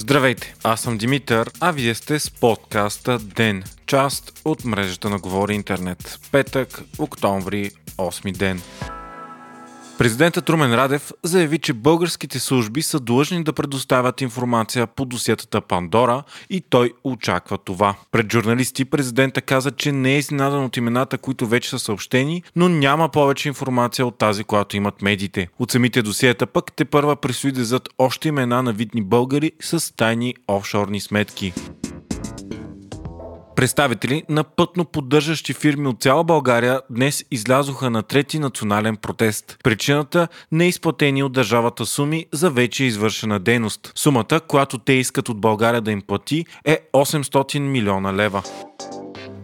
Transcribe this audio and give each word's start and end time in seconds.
Здравейте, 0.00 0.54
аз 0.64 0.80
съм 0.80 0.98
Димитър, 0.98 1.50
а 1.60 1.70
вие 1.70 1.94
сте 1.94 2.18
с 2.18 2.30
подкаста 2.30 3.18
ДЕН, 3.18 3.64
част 3.86 4.40
от 4.44 4.64
мрежата 4.64 5.10
на 5.10 5.18
Говори 5.18 5.54
Интернет. 5.54 6.18
Петък, 6.32 6.82
октомври, 6.98 7.70
8 7.98 8.32
ден. 8.32 8.62
Президентът 10.00 10.50
Румен 10.50 10.74
Радев 10.74 11.12
заяви, 11.22 11.58
че 11.58 11.72
българските 11.72 12.38
служби 12.38 12.82
са 12.82 13.00
длъжни 13.00 13.44
да 13.44 13.52
предоставят 13.52 14.20
информация 14.20 14.86
по 14.86 15.04
досиетата 15.04 15.60
Пандора 15.60 16.22
и 16.50 16.60
той 16.60 16.92
очаква 17.04 17.58
това. 17.58 17.94
Пред 18.12 18.32
журналисти 18.32 18.84
президента 18.84 19.40
каза, 19.42 19.70
че 19.70 19.92
не 19.92 20.14
е 20.14 20.18
изненадан 20.18 20.64
от 20.64 20.76
имената, 20.76 21.18
които 21.18 21.46
вече 21.46 21.70
са 21.70 21.78
съобщени, 21.78 22.42
но 22.56 22.68
няма 22.68 23.08
повече 23.08 23.48
информация 23.48 24.06
от 24.06 24.18
тази, 24.18 24.44
която 24.44 24.76
имат 24.76 25.02
медиите. 25.02 25.48
От 25.58 25.70
самите 25.70 26.02
досиета 26.02 26.46
пък 26.46 26.72
те 26.76 26.84
първа 26.84 27.16
предстои 27.16 27.52
да 27.52 27.64
зад 27.64 27.88
още 27.98 28.28
имена 28.28 28.62
на 28.62 28.72
видни 28.72 29.02
българи 29.02 29.52
с 29.60 29.96
тайни 29.96 30.34
офшорни 30.48 31.00
сметки. 31.00 31.52
Представители 33.60 34.22
на 34.28 34.44
пътно 34.44 34.84
поддържащи 34.84 35.52
фирми 35.52 35.88
от 35.88 36.02
цяла 36.02 36.24
България 36.24 36.80
днес 36.90 37.24
излязоха 37.30 37.90
на 37.90 38.02
трети 38.02 38.38
национален 38.38 38.96
протест. 38.96 39.58
Причината– 39.64 40.28
неизплатени 40.52 41.22
от 41.22 41.32
държавата 41.32 41.86
суми 41.86 42.26
за 42.32 42.50
вече 42.50 42.84
извършена 42.84 43.40
дейност. 43.40 43.92
Сумата, 43.94 44.40
която 44.48 44.78
те 44.78 44.92
искат 44.92 45.28
от 45.28 45.40
България 45.40 45.80
да 45.80 45.90
им 45.90 46.02
плати 46.02 46.44
е 46.64 46.78
800 46.92 47.58
милиона 47.58 48.14
лева. 48.14 48.42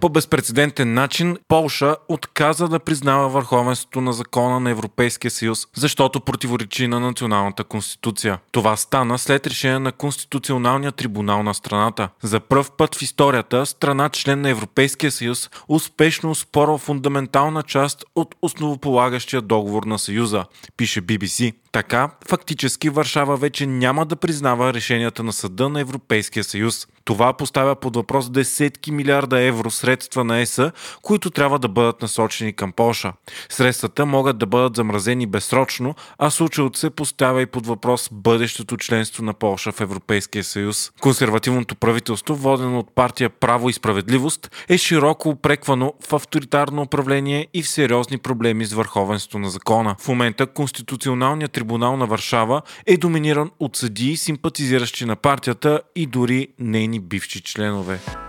По 0.01 0.09
безпредседентен 0.09 0.95
начин 0.95 1.37
Полша 1.49 1.97
отказа 2.09 2.69
да 2.69 2.79
признава 2.79 3.29
върховенството 3.29 4.01
на 4.01 4.13
закона 4.13 4.61
на 4.61 4.71
Европейския 4.71 5.31
съюз, 5.31 5.67
защото 5.77 6.21
противоречи 6.21 6.89
на 6.89 7.01
националната 7.01 7.65
конституция. 7.65 8.39
Това 8.53 8.77
стана 8.77 9.19
след 9.19 9.47
решение 9.47 9.79
на 9.79 9.93
Конституционалния 9.93 10.93
трибунал 10.93 11.43
на 11.43 11.55
страната. 11.55 12.09
За 12.23 12.41
пръв 12.41 12.71
път 12.73 12.95
в 12.95 13.03
историята 13.03 13.67
страна 13.67 14.09
член 14.09 14.41
на 14.41 14.51
Европейския 14.51 15.11
съюз 15.11 15.51
успешно 15.69 16.35
спорва 16.35 16.79
фундаментална 16.79 17.63
част 17.63 18.05
от 18.15 18.35
основополагащия 18.43 19.43
договор 19.43 19.83
на 19.83 19.99
съюза, 19.99 20.45
пише 20.77 21.03
BBC. 21.03 21.55
Така, 21.77 22.11
фактически 22.29 22.91
Варшава 22.91 23.37
вече 23.37 23.67
няма 23.67 24.07
да 24.07 24.17
признава 24.17 24.75
решенията 24.75 25.23
на 25.23 25.33
Съда 25.33 25.69
на 25.69 25.81
Европейския 25.81 26.45
съюз. 26.45 26.87
Това 27.05 27.33
поставя 27.33 27.77
под 27.77 27.97
въпрос 27.97 28.31
десетки 28.31 28.93
милиарда 28.93 29.41
евро 29.41 29.71
средства 29.71 30.25
на 30.25 30.39
ЕСА, 30.39 30.73
които 31.03 31.31
трябва 31.31 31.59
да 31.59 31.69
бъдат 31.69 32.03
насочени 32.03 32.53
към 32.53 32.73
Польша. 32.73 33.13
Средствата 33.49 34.07
могат 34.07 34.39
да 34.39 34.47
бъдат 34.47 34.77
замразени 34.77 35.27
безсрочно, 35.27 35.95
а 36.19 36.31
случилото 36.31 36.79
се 36.79 36.91
поставя 36.91 37.43
и 37.43 37.47
под 37.47 37.67
въпрос 37.67 38.09
бъдещето 38.13 38.77
членство 38.77 39.25
на 39.25 39.35
Польша 39.35 39.73
в 39.73 39.81
Европейския 39.81 40.45
съюз. 40.45 40.93
Консервативното 41.01 41.77
правителство, 41.77 42.35
водено 42.35 42.79
от 42.79 42.95
партия 42.95 43.31
Право 43.31 43.69
и 43.69 43.73
справедливост, 43.73 44.51
е 44.69 44.79
широко 44.79 45.29
упреквано 45.29 45.93
в 46.09 46.13
авторитарно 46.13 46.83
управление 46.83 47.47
и 47.55 47.63
в 47.63 47.69
сериозни 47.69 48.19
проблеми 48.19 48.65
с 48.65 48.73
върховенството 48.73 49.39
на 49.39 49.51
закона. 49.51 49.97
В 50.01 50.09
момента 50.09 50.47
Конституционалният 50.47 51.53
трибунал 51.53 51.66
на 51.97 52.07
Варшава 52.07 52.63
е 52.87 52.97
доминиран 52.97 53.51
от 53.61 53.77
съдии, 53.77 54.17
симпатизиращи 54.17 55.05
на 55.05 55.17
партията 55.17 55.81
и 55.97 56.07
дори 56.07 56.49
нейни 56.59 57.01
бивши 57.01 57.43
членове. 57.43 58.26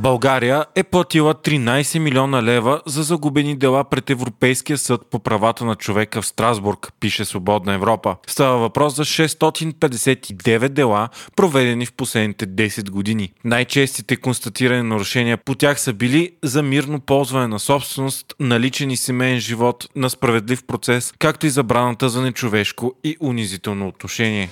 България 0.00 0.64
е 0.74 0.82
платила 0.82 1.34
13 1.34 1.98
милиона 1.98 2.42
лева 2.42 2.80
за 2.86 3.02
загубени 3.02 3.56
дела 3.56 3.84
пред 3.84 4.10
Европейския 4.10 4.78
съд 4.78 5.00
по 5.10 5.18
правата 5.18 5.64
на 5.64 5.74
човека 5.74 6.22
в 6.22 6.26
Страсбург, 6.26 6.92
пише 7.00 7.24
Свободна 7.24 7.74
Европа. 7.74 8.16
Става 8.26 8.58
въпрос 8.58 8.94
за 8.94 9.04
659 9.04 10.68
дела, 10.68 11.08
проведени 11.36 11.86
в 11.86 11.92
последните 11.92 12.46
10 12.46 12.90
години. 12.90 13.32
Най-честите 13.44 14.16
констатирани 14.16 14.82
нарушения 14.82 15.36
по 15.36 15.54
тях 15.54 15.80
са 15.80 15.92
били 15.92 16.32
за 16.42 16.62
мирно 16.62 17.00
ползване 17.00 17.46
на 17.46 17.58
собственост, 17.58 18.34
наличен 18.40 18.90
и 18.90 18.96
семейен 18.96 19.40
живот, 19.40 19.88
на 19.96 20.10
справедлив 20.10 20.66
процес, 20.66 21.14
както 21.18 21.46
и 21.46 21.50
забраната 21.50 22.08
за 22.08 22.22
нечовешко 22.22 22.94
и 23.04 23.16
унизително 23.20 23.88
отношение. 23.88 24.48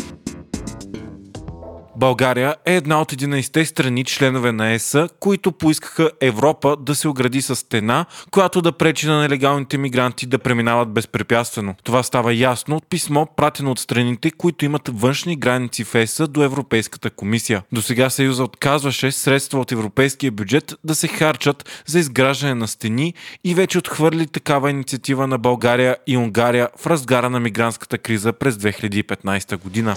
България 1.97 2.55
е 2.67 2.77
една 2.77 3.01
от 3.01 3.13
11 3.13 3.65
страни 3.65 4.05
членове 4.05 4.53
на 4.53 4.73
ЕС, 4.73 4.97
които 5.21 5.53
поискаха 5.53 6.11
Европа 6.21 6.77
да 6.81 6.95
се 6.95 7.09
огради 7.09 7.43
с 7.43 7.57
стена, 7.57 8.07
която 8.31 8.63
да 8.63 8.73
пречи 8.73 9.07
на 9.07 9.21
нелегалните 9.21 9.79
мигранти 9.79 10.27
да 10.27 10.39
преминават 10.39 10.89
безпрепятствено. 10.89 11.75
Това 11.85 12.03
става 12.03 12.35
ясно 12.35 12.77
от 12.77 12.89
писмо, 12.89 13.27
пратено 13.37 13.71
от 13.71 13.79
страните, 13.79 14.31
които 14.31 14.65
имат 14.65 14.91
външни 14.93 15.37
граници 15.37 15.85
в 15.85 15.95
ЕС 15.95 16.23
до 16.29 16.43
Европейската 16.43 17.11
комисия. 17.11 17.63
До 17.73 17.83
сега 17.83 18.11
Съюза 18.11 18.45
отказваше 18.45 19.13
средства 19.13 19.61
от 19.61 19.73
европейския 19.73 20.33
бюджет 20.33 20.75
да 20.85 20.95
се 20.95 21.09
харчат 21.09 21.83
за 21.87 21.99
изграждане 21.99 22.55
на 22.55 22.69
стени 22.69 23.15
и 23.45 23.55
вече 23.55 23.79
отхвърли 23.79 24.27
такава 24.27 24.71
инициатива 24.71 25.27
на 25.27 25.39
България 25.39 25.97
и 26.07 26.17
Унгария 26.17 26.69
в 26.79 26.87
разгара 26.87 27.31
на 27.31 27.41
мигрантската 27.41 27.99
криза 27.99 28.33
през 28.33 28.55
2015 28.57 29.57
година. 29.57 29.97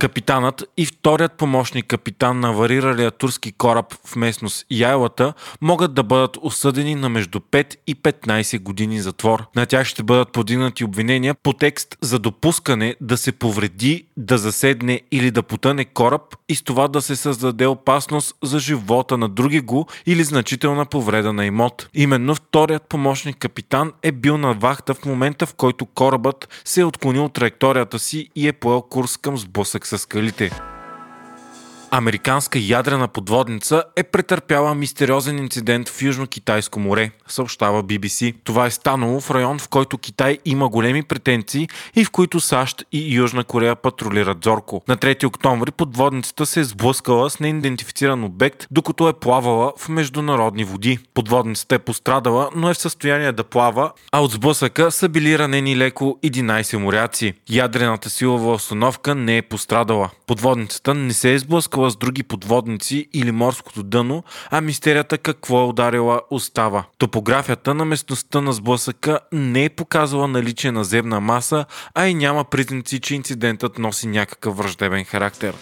Капитанът 0.00 0.64
и 0.76 0.86
вторият 0.86 1.32
помощник 1.32 1.86
капитан 1.86 2.40
на 2.40 2.48
авариралия 2.48 3.10
турски 3.10 3.52
кораб 3.52 3.86
в 4.06 4.16
местност 4.16 4.66
Яйлата 4.70 5.32
могат 5.60 5.94
да 5.94 6.02
бъдат 6.02 6.38
осъдени 6.42 6.94
на 6.94 7.08
между 7.08 7.40
5 7.40 7.76
и 7.86 7.96
15 7.96 8.60
години 8.60 9.00
затвор. 9.00 9.44
На 9.56 9.66
тях 9.66 9.86
ще 9.86 10.02
бъдат 10.02 10.32
подигнати 10.32 10.84
обвинения 10.84 11.34
по 11.34 11.52
текст 11.52 11.96
за 12.00 12.18
допускане 12.18 12.96
да 13.00 13.16
се 13.16 13.32
повреди, 13.32 14.06
да 14.16 14.38
заседне 14.38 15.00
или 15.12 15.30
да 15.30 15.42
потъне 15.42 15.84
кораб 15.84 16.22
и 16.48 16.54
с 16.54 16.62
това 16.62 16.88
да 16.88 17.02
се 17.02 17.16
създаде 17.16 17.66
опасност 17.66 18.34
за 18.42 18.58
живота 18.58 19.18
на 19.18 19.28
други 19.28 19.60
го 19.60 19.86
или 20.06 20.24
значителна 20.24 20.86
повреда 20.86 21.32
на 21.32 21.46
имот. 21.46 21.88
Именно 21.94 22.34
вторият 22.34 22.88
помощник 22.88 23.36
капитан 23.36 23.92
е 24.02 24.12
бил 24.12 24.38
на 24.38 24.54
вахта 24.54 24.94
в 24.94 25.04
момента, 25.04 25.46
в 25.46 25.54
който 25.54 25.86
корабът 25.86 26.48
се 26.64 26.80
е 26.80 26.84
отклонил 26.84 27.24
от 27.24 27.32
траекторията 27.32 27.98
си 27.98 28.28
и 28.36 28.48
е 28.48 28.52
поел 28.52 28.82
курс 28.82 29.16
към 29.16 29.38
сблъсък 29.38 29.89
с 29.90 29.98
скалите. 29.98 30.50
Американска 31.92 32.58
ядрена 32.58 33.08
подводница 33.08 33.82
е 33.96 34.02
претърпяла 34.02 34.74
мистериозен 34.74 35.38
инцидент 35.38 35.88
в 35.88 36.00
Южно-Китайско 36.00 36.76
море, 36.76 37.10
съобщава 37.28 37.84
BBC. 37.84 38.34
Това 38.44 38.66
е 38.66 38.70
станало 38.70 39.20
в 39.20 39.30
район, 39.30 39.58
в 39.58 39.68
който 39.68 39.98
Китай 39.98 40.38
има 40.44 40.68
големи 40.68 41.02
претенции 41.02 41.68
и 41.96 42.04
в 42.04 42.10
които 42.10 42.40
САЩ 42.40 42.84
и 42.92 43.14
Южна 43.14 43.44
Корея 43.44 43.76
патрулират 43.76 44.44
зорко. 44.44 44.82
На 44.88 44.96
3 44.96 45.26
октомври 45.26 45.70
подводницата 45.70 46.46
се 46.46 46.60
е 46.60 46.64
сблъскала 46.64 47.30
с 47.30 47.40
неидентифициран 47.40 48.24
обект, 48.24 48.66
докато 48.70 49.08
е 49.08 49.12
плавала 49.12 49.72
в 49.78 49.88
международни 49.88 50.64
води. 50.64 50.98
Подводницата 51.14 51.74
е 51.74 51.78
пострадала, 51.78 52.50
но 52.56 52.70
е 52.70 52.74
в 52.74 52.78
състояние 52.78 53.32
да 53.32 53.44
плава, 53.44 53.92
а 54.12 54.20
от 54.20 54.30
сблъсъка 54.30 54.90
са 54.90 55.08
били 55.08 55.38
ранени 55.38 55.76
леко 55.76 56.18
11 56.24 56.76
моряци. 56.76 57.34
Ядрената 57.48 58.10
силова 58.10 58.52
установка 58.52 59.14
не 59.14 59.36
е 59.36 59.42
пострадала. 59.42 60.10
Подводницата 60.26 60.94
не 60.94 61.12
се 61.12 61.34
е 61.34 61.38
сблъскала 61.38 61.79
сблъскала 61.80 61.90
с 61.90 61.96
други 61.96 62.22
подводници 62.22 63.08
или 63.12 63.32
морското 63.32 63.82
дъно, 63.82 64.24
а 64.50 64.60
мистерията 64.60 65.18
какво 65.18 65.60
е 65.60 65.66
ударила 65.66 66.20
остава. 66.30 66.84
Топографията 66.98 67.74
на 67.74 67.84
местността 67.84 68.40
на 68.40 68.52
сблъсъка 68.52 69.20
не 69.32 69.64
е 69.64 69.68
показала 69.68 70.28
наличие 70.28 70.72
на 70.72 70.84
земна 70.84 71.20
маса, 71.20 71.64
а 71.94 72.08
и 72.08 72.14
няма 72.14 72.44
признаци, 72.44 73.00
че 73.00 73.14
инцидентът 73.14 73.78
носи 73.78 74.06
някакъв 74.06 74.56
враждебен 74.56 75.04
характер. 75.04 75.54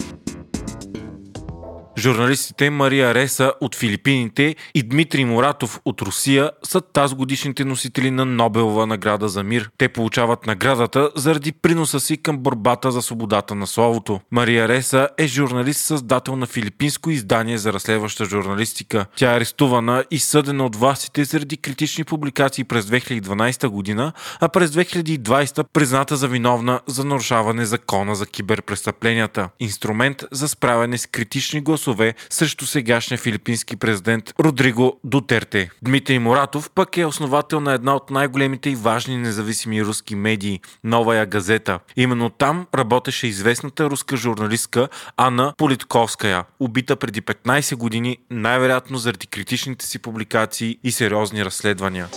Журналистите 1.99 2.69
Мария 2.69 3.13
Реса 3.13 3.53
от 3.61 3.75
Филипините 3.75 4.55
и 4.75 4.83
Дмитрий 4.83 5.25
Муратов 5.25 5.81
от 5.85 6.01
Русия 6.01 6.51
са 6.63 6.81
тази 6.81 7.15
годишните 7.15 7.65
носители 7.65 8.11
на 8.11 8.25
Нобелова 8.25 8.87
награда 8.87 9.29
за 9.29 9.43
мир. 9.43 9.69
Те 9.77 9.89
получават 9.89 10.45
наградата 10.45 11.09
заради 11.15 11.51
приноса 11.51 11.99
си 11.99 12.17
към 12.17 12.37
борбата 12.37 12.91
за 12.91 13.01
свободата 13.01 13.55
на 13.55 13.67
словото. 13.67 14.19
Мария 14.31 14.67
Реса 14.67 15.09
е 15.17 15.27
журналист-създател 15.27 16.35
на 16.35 16.45
филипинско 16.45 17.09
издание 17.09 17.57
за 17.57 17.73
разследваща 17.73 18.25
журналистика. 18.25 19.05
Тя 19.15 19.31
е 19.33 19.37
арестувана 19.37 20.03
и 20.11 20.19
съдена 20.19 20.65
от 20.65 20.75
властите 20.75 21.23
заради 21.23 21.57
критични 21.57 22.03
публикации 22.03 22.63
през 22.63 22.85
2012 22.85 23.67
година, 23.67 24.13
а 24.39 24.49
през 24.49 24.71
2020 24.71 25.65
призната 25.73 26.17
за 26.17 26.27
виновна 26.27 26.79
за 26.87 27.05
нарушаване 27.05 27.65
закона 27.65 28.15
за 28.15 28.25
киберпрестъпленията. 28.25 29.49
Инструмент 29.59 30.23
за 30.31 30.47
справяне 30.47 30.97
с 30.97 31.07
критични 31.07 31.61
гласове 31.61 31.88
гласове 31.89 32.13
срещу 32.29 32.65
сегашния 32.65 33.17
филипински 33.17 33.75
президент 33.75 34.33
Родриго 34.39 34.99
Дутерте. 35.03 35.69
Дмитрий 35.81 36.19
Моратов 36.19 36.69
пък 36.75 36.97
е 36.97 37.05
основател 37.05 37.59
на 37.59 37.73
една 37.73 37.95
от 37.95 38.09
най-големите 38.09 38.69
и 38.69 38.75
важни 38.75 39.17
независими 39.17 39.83
руски 39.83 40.15
медии– 40.15 40.59
Новая 40.83 41.25
газета. 41.25 41.79
Именно 41.95 42.29
там 42.29 42.67
работеше 42.75 43.27
известната 43.27 43.89
руска 43.89 44.17
журналистка 44.17 44.87
Анна 45.17 45.53
Политковская, 45.57 46.43
убита 46.59 46.95
преди 46.95 47.21
15 47.21 47.75
години, 47.75 48.17
най-вероятно 48.31 48.97
заради 48.97 49.27
критичните 49.27 49.85
си 49.85 49.99
публикации 49.99 50.77
и 50.83 50.91
сериозни 50.91 51.45
разследвания. 51.45 52.07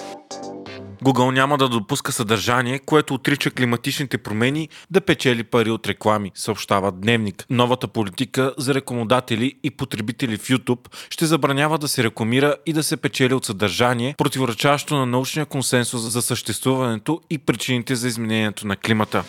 Google 1.02 1.30
няма 1.30 1.58
да 1.58 1.68
допуска 1.68 2.12
съдържание, 2.12 2.78
което 2.78 3.14
отрича 3.14 3.50
климатичните 3.50 4.18
промени 4.18 4.68
да 4.90 5.00
печели 5.00 5.44
пари 5.44 5.70
от 5.70 5.88
реклами, 5.88 6.32
съобщава 6.34 6.92
Дневник. 6.92 7.46
Новата 7.50 7.88
политика 7.88 8.54
за 8.58 8.74
рекламодатели 8.74 9.54
и 9.62 9.70
потребители 9.70 10.36
в 10.36 10.48
YouTube 10.48 10.94
ще 11.10 11.26
забранява 11.26 11.78
да 11.78 11.88
се 11.88 12.04
рекламира 12.04 12.56
и 12.66 12.72
да 12.72 12.82
се 12.82 12.96
печели 12.96 13.34
от 13.34 13.44
съдържание, 13.44 14.14
противоречащо 14.18 14.94
на 14.94 15.06
научния 15.06 15.46
консенсус 15.46 16.00
за 16.02 16.22
съществуването 16.22 17.20
и 17.30 17.38
причините 17.38 17.94
за 17.94 18.08
изменението 18.08 18.66
на 18.66 18.76
климата. 18.76 19.24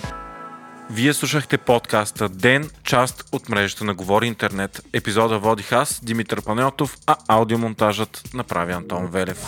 Вие 0.90 1.14
слушахте 1.14 1.58
подкаста 1.58 2.30
Ден, 2.30 2.70
част 2.84 3.24
от 3.32 3.50
мрежата 3.50 3.84
на 3.84 3.94
Говори 3.94 4.28
Интернет. 4.28 4.86
Епизода 4.94 5.40
водих 5.40 5.72
аз, 5.72 6.00
Димитър 6.04 6.42
Панеотов, 6.42 6.98
а 7.08 7.16
аудиомонтажът 7.28 8.24
направи 8.34 8.72
Антон 8.74 9.08
Велев. 9.08 9.40